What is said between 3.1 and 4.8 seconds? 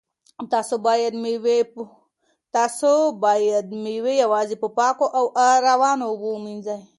باید مېوې یوازې په